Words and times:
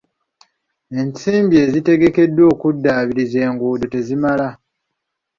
Ensimbi 0.99 1.55
ezigerekeddwa 1.65 2.43
okuddaabiriza 2.53 3.37
enguudo 3.47 3.85
tezimala. 3.93 4.49